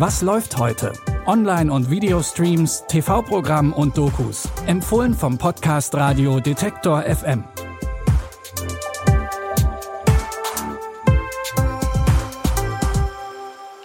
Was 0.00 0.22
läuft 0.22 0.56
heute? 0.56 0.94
Online- 1.26 1.70
und 1.70 1.90
Videostreams, 1.90 2.84
TV-Programm 2.88 3.74
und 3.74 3.98
Dokus. 3.98 4.48
Empfohlen 4.66 5.12
vom 5.12 5.36
Podcast 5.36 5.94
Radio 5.94 6.40
Detektor 6.40 7.02
FM. 7.02 7.44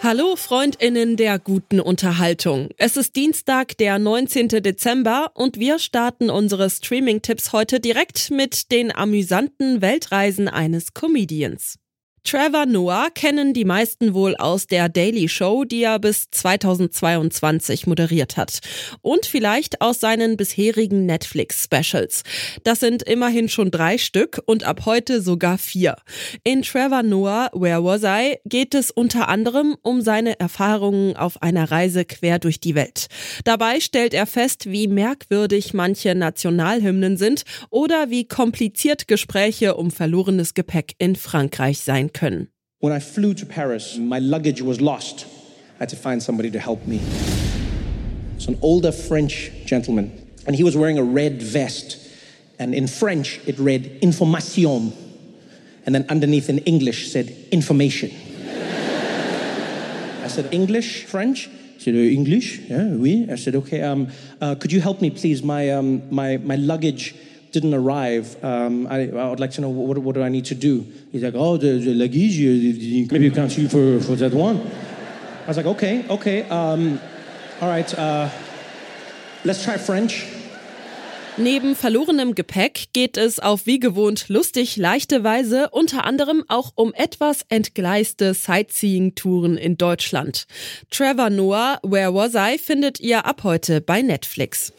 Hallo 0.02 0.38
Freundinnen 0.38 1.18
der 1.18 1.38
guten 1.38 1.82
Unterhaltung. 1.82 2.70
Es 2.78 2.96
ist 2.96 3.18
Dienstag, 3.18 3.76
der 3.76 4.00
19. 4.00 4.48
Dezember 4.48 5.32
und 5.34 5.60
wir 5.60 5.80
starten 5.80 6.30
unsere 6.30 6.70
Streaming-Tipps 6.70 7.52
heute 7.52 7.82
direkt 7.82 8.32
mit 8.32 8.72
den 8.72 8.96
amüsanten 8.96 9.82
Weltreisen 9.82 10.48
eines 10.48 10.94
Comedians. 10.94 11.78
Trevor 12.26 12.66
Noah 12.66 13.12
kennen 13.14 13.54
die 13.54 13.66
meisten 13.66 14.16
wohl 14.16 14.36
aus 14.36 14.66
der 14.66 14.90
Daily 14.90 15.30
Show, 15.30 15.64
die 15.64 15.84
er 15.84 16.00
bis 16.00 16.26
2022 16.32 17.86
moderiert 17.86 18.36
hat. 18.36 18.62
Und 19.04 19.28
vielleicht 19.28 19.80
aus 19.80 20.00
seinen 20.00 20.36
bisherigen 20.36 21.06
Netflix-Specials. 21.06 22.24
Das 22.64 22.80
sind 22.80 23.04
immerhin 23.04 23.48
schon 23.48 23.70
drei 23.70 24.00
Stück 24.00 24.42
und 24.48 24.64
ab 24.64 24.88
heute 24.88 25.22
sogar 25.22 25.60
vier. 25.60 25.98
In 26.44 26.64
Trevor 26.64 27.04
Noah, 27.04 27.52
Where 27.54 27.84
Was 27.84 28.02
I, 28.02 28.38
geht 28.44 28.74
es 28.74 28.90
unter 28.90 29.30
anderem 29.30 29.78
um 29.84 30.02
seine 30.02 30.40
Erfahrungen 30.40 31.16
auf 31.16 31.44
einer 31.44 31.70
Reise 31.70 32.06
quer 32.06 32.40
durch 32.40 32.60
die 32.60 32.74
Welt. 32.74 33.06
Dabei 33.44 33.80
stellt 33.80 34.16
er 34.16 34.26
fest, 34.26 34.72
wie 34.72 34.88
merkwürdig 34.88 35.76
manche 35.76 36.16
Nationalhymnen 36.16 37.18
sind 37.18 37.44
oder 37.70 38.10
wie 38.10 38.28
kompliziert 38.28 39.08
Gespräche 39.08 39.76
um 39.76 39.92
verlorenes 39.92 40.56
Gepäck 40.56 40.96
in 40.98 41.16
Frankreich 41.16 41.82
sein 41.82 42.14
können. 42.16 42.48
When 42.80 42.94
I 42.94 43.00
flew 43.00 43.34
to 43.36 43.46
Paris, 43.46 43.98
my 43.98 44.20
luggage 44.20 44.62
was 44.62 44.82
lost. 44.82 45.26
I 45.76 45.80
had 45.80 45.90
to 45.90 45.96
find 45.96 46.24
somebody 46.24 46.50
to 46.52 46.60
help 46.60 46.88
me. 46.88 47.00
It's 48.36 48.48
an 48.48 48.58
older 48.62 48.92
French 48.92 49.52
gentleman, 49.66 50.12
and 50.48 50.56
he 50.56 50.64
was 50.64 50.76
wearing 50.76 50.98
a 50.98 51.04
red 51.04 51.42
vest. 51.42 52.00
And 52.58 52.74
in 52.74 52.88
French, 52.88 53.40
it 53.46 53.60
read 53.60 54.00
information. 54.02 54.94
And 55.86 55.94
then 55.94 56.06
underneath 56.10 56.50
in 56.50 56.60
English 56.60 57.12
said 57.12 57.36
information. 57.52 58.12
I 60.24 60.28
said, 60.28 60.52
English, 60.52 61.06
French? 61.06 61.50
He 61.78 61.80
said, 61.80 61.96
"Uh, 61.96 62.00
English? 62.00 62.60
Yeah, 62.68 62.96
oui. 62.96 63.28
I 63.30 63.36
said, 63.36 63.56
okay, 63.56 63.82
um, 63.82 64.08
uh, 64.42 64.56
could 64.56 64.72
you 64.72 64.82
help 64.82 65.02
me, 65.02 65.12
please? 65.12 65.44
My, 65.44 65.70
um, 65.70 66.02
my, 66.10 66.38
my 66.38 66.56
luggage 66.56 67.14
didn't 67.56 67.74
arrive. 67.74 68.36
Um, 68.44 68.86
I, 68.88 69.10
I 69.10 69.30
would 69.30 69.40
like 69.40 69.52
to 69.52 69.62
know 69.62 69.70
what, 69.70 69.98
what 69.98 70.14
do 70.16 70.22
I 70.22 70.30
need 70.30 70.46
to 70.46 70.56
do? 70.56 70.86
He's 71.12 71.24
like, 71.24 71.36
oh, 71.36 71.58
the, 71.58 71.80
the 71.80 71.94
luggage, 71.94 72.38
uh, 72.38 73.12
maybe 73.12 73.26
you 73.26 73.32
can't 73.32 73.58
you 73.58 73.70
for, 73.70 74.00
for 74.02 74.16
that 74.18 74.34
one. 74.34 74.58
I 75.46 75.48
was 75.48 75.58
like, 75.58 75.66
okay, 75.66 76.06
okay, 76.10 76.44
um, 76.50 77.00
all 77.62 77.70
right, 77.70 77.92
uh, 77.98 78.30
let's 79.46 79.64
try 79.64 79.78
French. 79.78 80.26
Neben 81.38 81.76
verlorenem 81.76 82.34
Gepäck 82.34 82.94
geht 82.94 83.18
es 83.18 83.40
auf 83.40 83.66
wie 83.66 83.80
gewohnt 83.80 84.30
lustig 84.30 84.78
leichte 84.78 85.26
Weise 85.26 85.70
unter 85.72 86.06
anderem 86.06 86.46
auch 86.48 86.72
um 86.76 86.94
etwas 86.94 87.46
entgleiste 87.50 88.34
Sightseeing-Touren 88.34 89.58
in 89.58 89.78
Deutschland. 89.78 90.46
Trevor 90.92 91.30
Noah, 91.30 91.80
Where 91.84 92.14
Was 92.14 92.36
I 92.36 92.58
findet 92.58 93.02
ihr 93.02 93.26
ab 93.26 93.44
heute 93.44 93.82
bei 93.82 94.02
Netflix. 94.02 94.72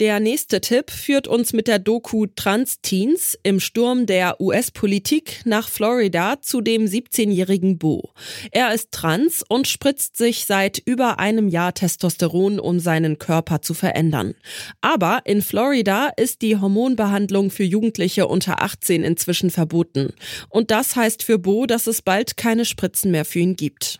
Der 0.00 0.20
nächste 0.20 0.60
Tipp 0.60 0.92
führt 0.92 1.26
uns 1.26 1.52
mit 1.52 1.66
der 1.66 1.80
Doku 1.80 2.26
Trans-Teens 2.26 3.36
im 3.42 3.58
Sturm 3.58 4.06
der 4.06 4.40
US-Politik 4.40 5.40
nach 5.44 5.68
Florida 5.68 6.40
zu 6.40 6.60
dem 6.60 6.84
17-jährigen 6.84 7.78
Bo. 7.78 8.12
Er 8.52 8.72
ist 8.72 8.92
trans 8.92 9.42
und 9.48 9.66
spritzt 9.66 10.16
sich 10.16 10.44
seit 10.44 10.78
über 10.78 11.18
einem 11.18 11.48
Jahr 11.48 11.74
Testosteron, 11.74 12.60
um 12.60 12.78
seinen 12.78 13.18
Körper 13.18 13.60
zu 13.60 13.74
verändern. 13.74 14.36
Aber 14.80 15.22
in 15.24 15.42
Florida 15.42 16.12
ist 16.16 16.42
die 16.42 16.56
Hormonbehandlung 16.56 17.50
für 17.50 17.64
Jugendliche 17.64 18.28
unter 18.28 18.62
18 18.62 19.02
inzwischen 19.02 19.50
verboten. 19.50 20.12
Und 20.48 20.70
das 20.70 20.94
heißt 20.94 21.24
für 21.24 21.40
Bo, 21.40 21.66
dass 21.66 21.88
es 21.88 22.02
bald 22.02 22.36
keine 22.36 22.64
Spritzen 22.64 23.10
mehr 23.10 23.24
für 23.24 23.40
ihn 23.40 23.56
gibt. 23.56 23.98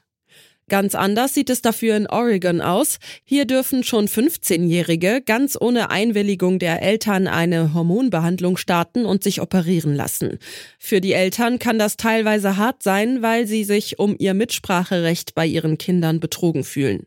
Ganz 0.68 0.94
anders 0.94 1.34
sieht 1.34 1.50
es 1.50 1.62
dafür 1.62 1.96
in 1.96 2.06
Oregon 2.06 2.60
aus. 2.60 2.98
Hier 3.24 3.46
dürfen 3.46 3.84
schon 3.84 4.06
15-Jährige 4.06 5.22
ganz 5.24 5.56
ohne 5.58 5.90
Einwilligung 5.90 6.58
der 6.58 6.82
Eltern 6.82 7.26
eine 7.26 7.74
Hormonbehandlung 7.74 8.56
starten 8.56 9.06
und 9.06 9.22
sich 9.22 9.40
operieren 9.40 9.94
lassen. 9.94 10.38
Für 10.78 11.00
die 11.00 11.12
Eltern 11.12 11.58
kann 11.58 11.78
das 11.78 11.96
teilweise 11.96 12.56
hart 12.56 12.82
sein, 12.82 13.22
weil 13.22 13.46
sie 13.46 13.64
sich 13.64 13.98
um 13.98 14.14
ihr 14.18 14.34
Mitspracherecht 14.34 15.34
bei 15.34 15.46
ihren 15.46 15.78
Kindern 15.78 16.20
betrogen 16.20 16.64
fühlen. 16.64 17.06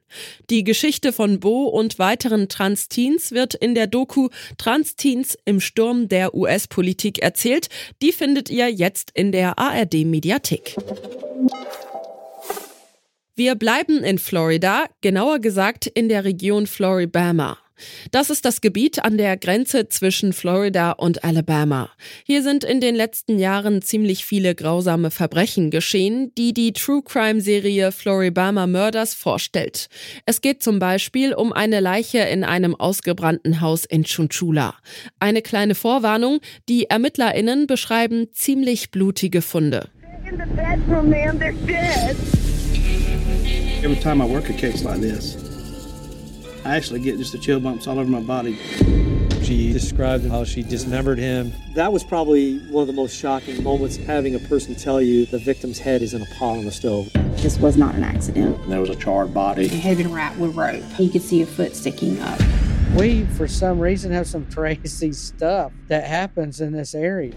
Die 0.50 0.64
Geschichte 0.64 1.14
von 1.14 1.40
Bo 1.40 1.66
und 1.66 2.00
weiteren 2.00 2.50
Trans-Teens 2.50 3.32
wird 3.32 3.54
in 3.54 3.76
der 3.76 3.88
Doku 3.88 4.30
Trans-Teens 4.58 5.38
im 5.46 5.60
Sturm 5.60 6.08
der 6.08 6.34
US-Politik 6.34 7.20
erzählt. 7.20 7.68
Die 8.02 8.12
findet 8.12 8.50
ihr 8.50 8.70
jetzt 8.70 9.12
in 9.14 9.32
der 9.32 9.60
ARD-Mediathek. 9.60 10.76
Wir 13.36 13.56
bleiben 13.56 14.04
in 14.04 14.20
Florida, 14.20 14.86
genauer 15.00 15.40
gesagt 15.40 15.88
in 15.88 16.10
der 16.10 16.26
Region 16.26 16.68
Floribama. 16.68 17.58
Das 18.12 18.30
ist 18.30 18.44
das 18.44 18.60
Gebiet 18.60 19.04
an 19.04 19.18
der 19.18 19.38
Grenze 19.38 19.88
zwischen 19.88 20.34
Florida 20.34 20.92
und 20.92 21.24
Alabama. 21.24 21.90
Hier 22.26 22.44
sind 22.44 22.66
in 22.66 22.82
den 22.82 22.94
letzten 22.94 23.40
Jahren 23.40 23.82
ziemlich 23.82 24.26
viele 24.26 24.54
grausame 24.54 25.12
Verbrechen 25.12 25.72
geschehen, 25.72 26.34
die 26.38 26.54
die 26.54 26.74
True 26.74 27.02
Crime 27.04 27.42
Serie 27.42 27.94
Floribama 27.94 28.68
Murders 28.68 29.14
vorstellt. 29.14 29.88
Es 30.26 30.42
geht 30.42 30.62
zum 30.62 30.80
Beispiel 30.80 31.34
um 31.34 31.54
eine 31.54 31.80
Leiche 31.80 32.20
in 32.20 32.44
einem 32.44 32.76
ausgebrannten 32.76 33.62
Haus 33.62 33.86
in 33.86 34.04
Chunchula. 34.04 34.76
Eine 35.20 35.42
kleine 35.42 35.74
Vorwarnung, 35.74 36.40
die 36.68 36.90
ErmittlerInnen 36.90 37.66
beschreiben 37.66 38.28
ziemlich 38.34 38.92
blutige 38.92 39.42
Funde. 39.42 39.90
Every 43.84 43.96
time 43.96 44.22
I 44.22 44.26
work 44.26 44.48
a 44.48 44.54
case 44.54 44.84
like 44.84 45.02
this, 45.02 45.36
I 46.64 46.76
actually 46.76 47.00
get 47.00 47.18
just 47.18 47.32
the 47.32 47.40
chill 47.40 47.60
bumps 47.60 47.88
all 47.88 47.98
over 47.98 48.08
my 48.08 48.20
body. 48.20 48.56
She 49.42 49.74
described 49.74 50.28
how 50.28 50.44
she 50.44 50.62
dismembered 50.62 51.18
him. 51.18 51.52
That 51.74 51.92
was 51.92 52.04
probably 52.04 52.60
one 52.70 52.84
of 52.84 52.88
the 52.88 52.94
most 52.94 53.18
shocking 53.18 53.64
moments 53.64 53.96
having 53.96 54.36
a 54.36 54.40
person 54.40 54.76
tell 54.76 55.02
you 55.02 55.26
the 55.26 55.40
victim's 55.40 55.80
head 55.80 56.04
is 56.04 56.14
in 56.14 56.22
a 56.22 56.26
pot 56.26 56.58
on 56.58 56.66
the 56.66 56.72
stove. 56.72 57.12
This 57.38 57.58
was 57.58 57.76
not 57.76 57.96
an 57.96 58.04
accident. 58.04 58.70
There 58.70 58.80
was 58.80 58.92
a 58.92 58.96
charred 58.96 59.34
body. 59.34 59.66
It 59.66 59.72
had 59.72 59.98
been 59.98 60.14
wrapped 60.14 60.38
with 60.38 60.56
rope. 60.56 60.84
You 61.00 61.10
could 61.10 61.24
see 61.24 61.42
a 61.42 61.48
foot 61.48 61.76
sticking 61.76 62.20
up. 62.20 62.40
We, 62.96 63.26
for 63.26 63.48
some 63.48 63.80
reason, 63.80 64.12
have 64.12 64.28
some 64.28 64.46
crazy 64.54 65.12
stuff 65.12 65.72
that 65.88 66.04
happens 66.04 66.62
in 66.62 66.72
this 66.72 66.94
area. 66.94 67.34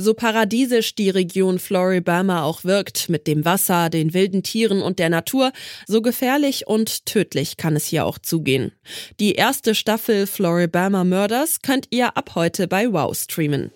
So 0.00 0.14
paradiesisch 0.14 0.94
die 0.94 1.10
Region 1.10 1.58
Floribama 1.58 2.44
auch 2.44 2.62
wirkt, 2.62 3.08
mit 3.08 3.26
dem 3.26 3.44
Wasser, 3.44 3.90
den 3.90 4.14
wilden 4.14 4.44
Tieren 4.44 4.80
und 4.80 5.00
der 5.00 5.10
Natur, 5.10 5.50
so 5.88 6.02
gefährlich 6.02 6.68
und 6.68 7.04
tödlich 7.04 7.56
kann 7.56 7.74
es 7.74 7.86
hier 7.86 8.06
auch 8.06 8.18
zugehen. 8.18 8.70
Die 9.18 9.34
erste 9.34 9.74
Staffel 9.74 10.28
Floribama 10.28 11.02
Murders 11.02 11.62
könnt 11.62 11.88
ihr 11.90 12.16
ab 12.16 12.36
heute 12.36 12.68
bei 12.68 12.92
Wow 12.92 13.12
streamen. 13.16 13.72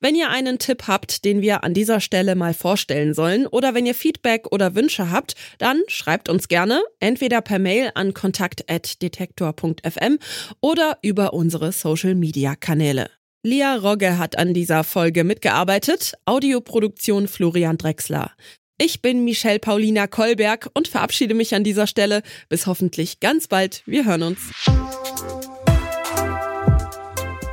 Wenn 0.00 0.14
ihr 0.14 0.30
einen 0.30 0.58
Tipp 0.58 0.84
habt, 0.88 1.26
den 1.26 1.42
wir 1.42 1.62
an 1.62 1.74
dieser 1.74 2.00
Stelle 2.00 2.36
mal 2.36 2.54
vorstellen 2.54 3.12
sollen, 3.12 3.46
oder 3.46 3.74
wenn 3.74 3.84
ihr 3.84 3.94
Feedback 3.94 4.46
oder 4.50 4.74
Wünsche 4.74 5.10
habt, 5.10 5.34
dann 5.58 5.82
schreibt 5.88 6.30
uns 6.30 6.48
gerne 6.48 6.80
entweder 7.00 7.42
per 7.42 7.58
Mail 7.58 7.90
an 7.94 8.14
kontakt.detektor.fm 8.14 10.18
oder 10.62 10.96
über 11.02 11.34
unsere 11.34 11.70
Social 11.70 12.14
Media 12.14 12.56
Kanäle. 12.56 13.10
Lia 13.44 13.74
Rogge 13.74 14.18
hat 14.18 14.38
an 14.38 14.54
dieser 14.54 14.84
Folge 14.84 15.24
mitgearbeitet, 15.24 16.14
Audioproduktion 16.26 17.26
Florian 17.26 17.76
Drexler. 17.76 18.30
Ich 18.78 19.02
bin 19.02 19.24
Michelle 19.24 19.58
Paulina 19.58 20.06
Kolberg 20.06 20.70
und 20.74 20.86
verabschiede 20.86 21.34
mich 21.34 21.52
an 21.52 21.64
dieser 21.64 21.88
Stelle. 21.88 22.22
Bis 22.48 22.68
hoffentlich 22.68 23.18
ganz 23.18 23.48
bald. 23.48 23.82
Wir 23.84 24.04
hören 24.04 24.22
uns. 24.22 24.38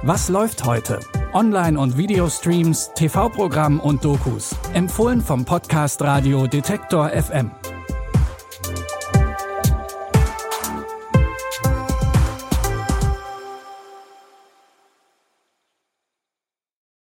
Was 0.04 0.30
läuft 0.30 0.64
heute? 0.64 1.00
Online- 1.34 1.80
und 1.80 1.98
Videostreams, 1.98 2.92
TV-Programm 2.94 3.80
und 3.80 4.06
Dokus. 4.06 4.56
Empfohlen 4.74 5.22
vom 5.22 5.44
Podcast 5.44 6.04
Radio 6.04 6.46
Detektor 6.46 7.10
FM. 7.10 7.50